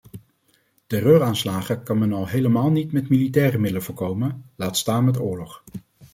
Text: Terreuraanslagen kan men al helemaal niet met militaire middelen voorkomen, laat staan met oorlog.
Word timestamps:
Terreuraanslagen 0.87 1.83
kan 1.83 1.97
men 1.97 2.13
al 2.13 2.27
helemaal 2.27 2.69
niet 2.69 2.91
met 2.91 3.09
militaire 3.09 3.57
middelen 3.57 3.83
voorkomen, 3.85 4.45
laat 4.55 4.77
staan 4.77 5.05
met 5.05 5.19
oorlog. 5.19 5.63